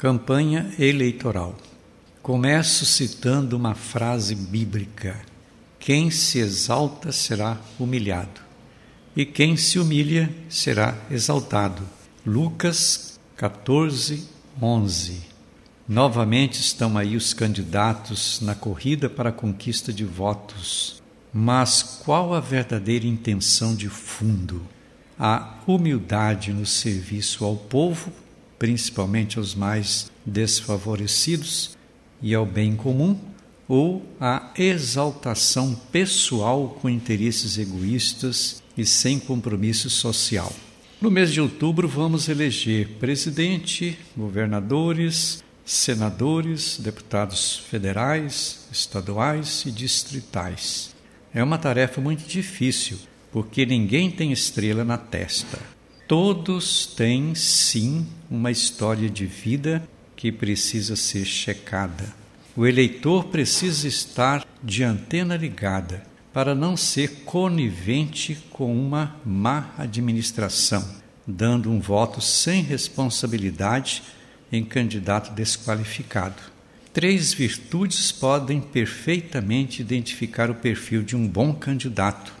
[0.00, 1.54] Campanha eleitoral.
[2.22, 5.20] Começo citando uma frase bíblica:
[5.78, 8.40] Quem se exalta será humilhado,
[9.14, 11.82] e quem se humilha será exaltado.
[12.24, 14.26] Lucas 14,
[14.62, 15.20] 11.
[15.86, 21.02] Novamente estão aí os candidatos na corrida para a conquista de votos.
[21.30, 24.66] Mas qual a verdadeira intenção de fundo?
[25.18, 28.10] A humildade no serviço ao povo
[28.60, 31.78] principalmente aos mais desfavorecidos
[32.20, 33.18] e ao bem comum,
[33.66, 40.52] ou a exaltação pessoal com interesses egoístas e sem compromisso social.
[41.00, 50.94] No mês de outubro, vamos eleger presidente, governadores, senadores, deputados federais, estaduais e distritais.
[51.32, 52.98] É uma tarefa muito difícil,
[53.32, 55.58] porque ninguém tem estrela na testa.
[56.10, 62.12] Todos têm, sim, uma história de vida que precisa ser checada.
[62.56, 70.84] O eleitor precisa estar de antena ligada para não ser conivente com uma má administração,
[71.24, 74.02] dando um voto sem responsabilidade
[74.50, 76.42] em candidato desqualificado.
[76.92, 82.32] Três virtudes podem perfeitamente identificar o perfil de um bom candidato.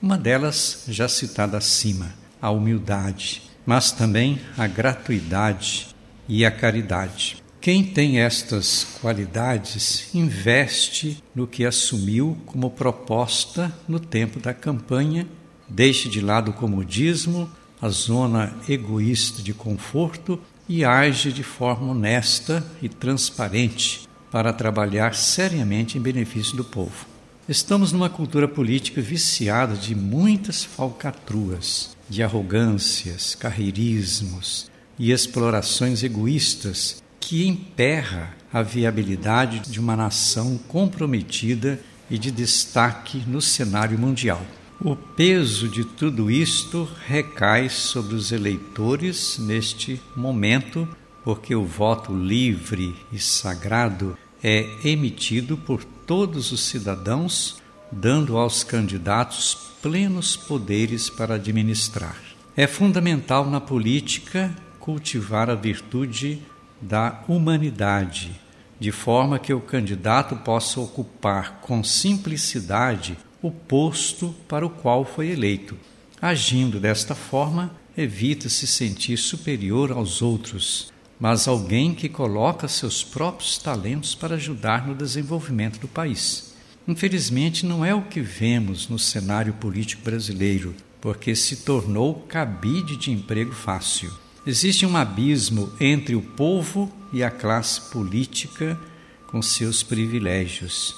[0.00, 5.88] Uma delas, já citada acima a humildade, mas também a gratuidade
[6.28, 7.42] e a caridade.
[7.60, 15.26] Quem tem estas qualidades investe no que assumiu como proposta no tempo da campanha,
[15.68, 17.50] deixe de lado o comodismo,
[17.82, 25.98] a zona egoísta de conforto e age de forma honesta e transparente para trabalhar seriamente
[25.98, 27.15] em benefício do povo.
[27.48, 37.46] Estamos numa cultura política viciada de muitas falcatruas, de arrogâncias, carreirismos e explorações egoístas que
[37.46, 41.78] emperra a viabilidade de uma nação comprometida
[42.10, 44.44] e de destaque no cenário mundial.
[44.80, 50.88] O peso de tudo isto recai sobre os eleitores neste momento,
[51.22, 59.56] porque o voto livre e sagrado é emitido por todos os cidadãos, dando aos candidatos
[59.82, 62.16] plenos poderes para administrar.
[62.56, 66.40] É fundamental na política cultivar a virtude
[66.80, 68.40] da humanidade,
[68.78, 75.28] de forma que o candidato possa ocupar com simplicidade o posto para o qual foi
[75.28, 75.76] eleito.
[76.20, 83.58] Agindo desta forma, evita se sentir superior aos outros, mas alguém que coloca seus próprios
[83.58, 86.54] talentos para ajudar no desenvolvimento do país.
[86.86, 93.10] Infelizmente, não é o que vemos no cenário político brasileiro, porque se tornou cabide de
[93.10, 94.12] emprego fácil.
[94.46, 98.78] Existe um abismo entre o povo e a classe política
[99.26, 100.94] com seus privilégios.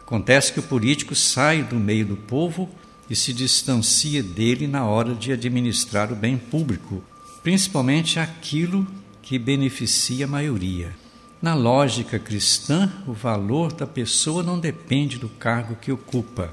[0.00, 2.68] Acontece que o político sai do meio do povo
[3.10, 7.02] e se distancia dele na hora de administrar o bem público,
[7.42, 8.86] principalmente aquilo
[9.28, 10.96] que beneficia a maioria.
[11.42, 16.50] Na lógica cristã, o valor da pessoa não depende do cargo que ocupa,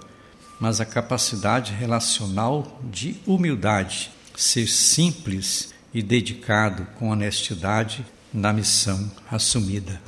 [0.60, 10.02] mas a capacidade relacional de humildade, ser simples e dedicado com honestidade na missão assumida.